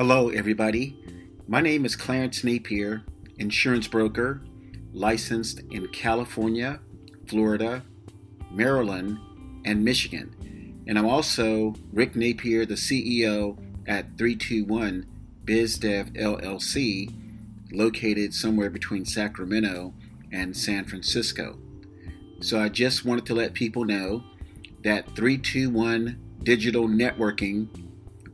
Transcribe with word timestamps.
Hello, 0.00 0.30
everybody. 0.30 0.96
My 1.46 1.60
name 1.60 1.84
is 1.84 1.94
Clarence 1.94 2.42
Napier, 2.42 3.02
insurance 3.36 3.86
broker, 3.86 4.40
licensed 4.94 5.60
in 5.70 5.88
California, 5.88 6.80
Florida, 7.28 7.84
Maryland, 8.50 9.18
and 9.66 9.84
Michigan. 9.84 10.82
And 10.86 10.98
I'm 10.98 11.04
also 11.04 11.74
Rick 11.92 12.16
Napier, 12.16 12.64
the 12.64 12.76
CEO 12.76 13.58
at 13.86 14.16
321 14.16 15.04
BizDev 15.44 16.16
LLC, 16.16 17.12
located 17.70 18.32
somewhere 18.32 18.70
between 18.70 19.04
Sacramento 19.04 19.92
and 20.32 20.56
San 20.56 20.86
Francisco. 20.86 21.58
So 22.40 22.58
I 22.58 22.70
just 22.70 23.04
wanted 23.04 23.26
to 23.26 23.34
let 23.34 23.52
people 23.52 23.84
know 23.84 24.24
that 24.82 25.04
321 25.14 26.18
Digital 26.42 26.88
Networking 26.88 27.89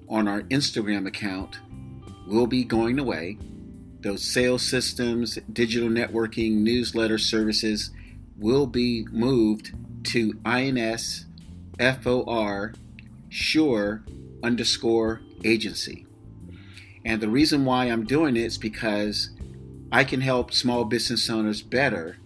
on 0.08 0.28
our 0.28 0.42
Instagram 0.42 1.06
account 1.06 1.58
will 2.26 2.46
be 2.46 2.64
going 2.64 2.98
away. 2.98 3.38
Those 4.00 4.22
sales 4.22 4.62
systems, 4.62 5.38
digital 5.52 5.88
networking, 5.88 6.58
newsletter 6.58 7.18
services 7.18 7.90
will 8.36 8.66
be 8.66 9.06
moved 9.10 9.72
to 10.04 10.38
INS 10.44 11.26
FOR 11.78 12.74
Sure 13.28 14.02
underscore 14.42 15.20
agency. 15.44 16.06
And 17.04 17.20
the 17.20 17.28
reason 17.28 17.64
why 17.64 17.86
I'm 17.86 18.04
doing 18.04 18.36
it 18.36 18.42
is 18.42 18.58
because 18.58 19.30
I 19.92 20.04
can 20.04 20.20
help 20.20 20.52
small 20.52 20.84
business 20.84 21.28
owners 21.30 21.62
better 21.62 22.16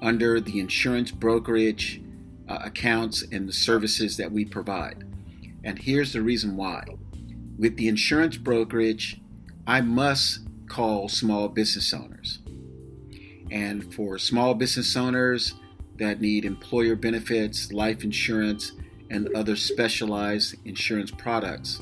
under 0.00 0.40
the 0.40 0.58
insurance 0.58 1.10
brokerage 1.10 2.00
uh, 2.48 2.58
accounts 2.64 3.22
and 3.32 3.48
the 3.48 3.52
services 3.52 4.16
that 4.16 4.32
we 4.32 4.44
provide. 4.44 5.04
And 5.64 5.78
here's 5.78 6.12
the 6.12 6.22
reason 6.22 6.56
why. 6.56 6.84
With 7.58 7.76
the 7.76 7.88
insurance 7.88 8.36
brokerage, 8.36 9.20
I 9.66 9.80
must 9.80 10.40
call 10.68 11.08
small 11.08 11.48
business 11.48 11.92
owners. 11.92 12.40
And 13.50 13.92
for 13.94 14.18
small 14.18 14.54
business 14.54 14.96
owners 14.96 15.54
that 15.96 16.20
need 16.20 16.44
employer 16.44 16.96
benefits, 16.96 17.72
life 17.72 18.02
insurance, 18.02 18.72
and 19.10 19.28
other 19.34 19.56
specialized 19.56 20.56
insurance 20.64 21.10
products, 21.10 21.80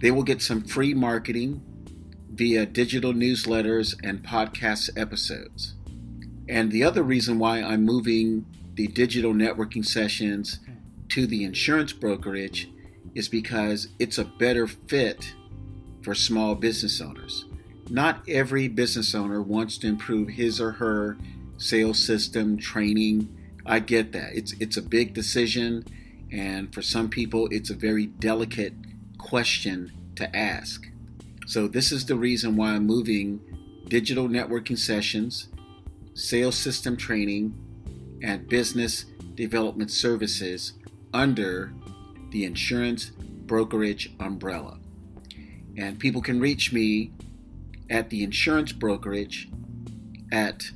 they 0.00 0.10
will 0.10 0.22
get 0.22 0.42
some 0.42 0.62
free 0.62 0.92
marketing 0.94 1.62
via 2.30 2.66
digital 2.66 3.12
newsletters 3.12 3.94
and 4.02 4.22
podcast 4.22 4.90
episodes. 4.96 5.74
And 6.48 6.70
the 6.70 6.84
other 6.84 7.02
reason 7.02 7.38
why 7.38 7.62
I'm 7.62 7.84
moving 7.84 8.44
the 8.74 8.88
digital 8.88 9.32
networking 9.32 9.84
sessions 9.84 10.60
to 11.10 11.26
the 11.26 11.44
insurance 11.44 11.92
brokerage 11.92 12.68
is 13.14 13.28
because 13.28 13.88
it's 13.98 14.18
a 14.18 14.24
better 14.24 14.66
fit 14.66 15.34
for 16.02 16.14
small 16.14 16.54
business 16.54 17.00
owners. 17.00 17.44
Not 17.88 18.22
every 18.28 18.68
business 18.68 19.14
owner 19.14 19.42
wants 19.42 19.78
to 19.78 19.86
improve 19.86 20.28
his 20.28 20.60
or 20.60 20.72
her 20.72 21.16
sales 21.58 21.98
system, 21.98 22.56
training. 22.56 23.28
I 23.66 23.78
get 23.80 24.12
that. 24.12 24.34
It's 24.34 24.52
it's 24.54 24.76
a 24.76 24.82
big 24.82 25.14
decision 25.14 25.84
and 26.32 26.72
for 26.72 26.82
some 26.82 27.08
people 27.08 27.48
it's 27.50 27.70
a 27.70 27.74
very 27.74 28.06
delicate 28.06 28.74
question 29.18 29.92
to 30.16 30.34
ask. 30.36 30.88
So 31.46 31.68
this 31.68 31.92
is 31.92 32.06
the 32.06 32.16
reason 32.16 32.56
why 32.56 32.70
I'm 32.70 32.86
moving 32.86 33.40
digital 33.88 34.28
networking 34.28 34.78
sessions, 34.78 35.48
sales 36.14 36.56
system 36.56 36.96
training, 36.96 37.54
and 38.22 38.48
business 38.48 39.04
development 39.34 39.90
services 39.90 40.72
under 41.12 41.72
the 42.32 42.44
insurance 42.44 43.10
brokerage 43.46 44.10
umbrella. 44.18 44.78
And 45.76 45.98
people 45.98 46.20
can 46.20 46.40
reach 46.40 46.72
me 46.72 47.12
at 47.88 48.10
the 48.10 48.22
insurance 48.22 48.72
brokerage 48.72 49.48
at 50.32 50.70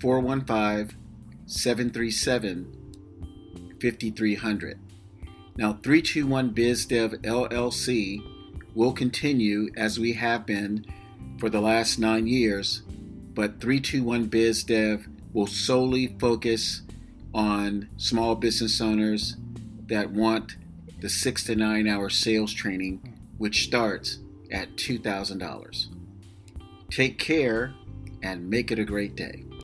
415 0.00 0.96
737 1.46 2.74
5300. 3.80 4.78
Now, 5.56 5.72
321 5.82 6.54
BizDev 6.54 7.22
LLC 7.22 8.22
will 8.74 8.92
continue 8.92 9.70
as 9.76 9.98
we 9.98 10.12
have 10.12 10.46
been 10.46 10.84
for 11.38 11.48
the 11.50 11.60
last 11.60 11.98
nine 11.98 12.26
years, 12.26 12.82
but 13.34 13.60
321 13.60 14.28
BizDev 14.28 15.06
will 15.32 15.46
solely 15.46 16.16
focus 16.20 16.82
on 17.34 17.88
small 17.96 18.34
business 18.34 18.80
owners 18.80 19.36
that 19.88 20.10
want 20.10 20.56
the 21.00 21.08
six 21.08 21.44
to 21.44 21.56
nine 21.56 21.86
hour 21.86 22.10
sales 22.10 22.52
training, 22.52 23.18
which 23.38 23.64
starts 23.64 24.18
at 24.50 24.76
$2,000. 24.76 25.86
Take 26.90 27.18
care 27.18 27.74
and 28.22 28.48
make 28.48 28.70
it 28.70 28.78
a 28.78 28.84
great 28.84 29.14
day. 29.14 29.44